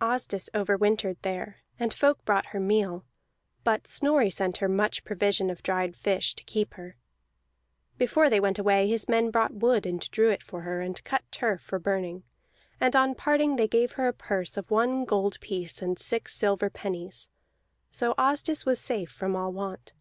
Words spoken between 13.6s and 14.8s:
gave her a purse of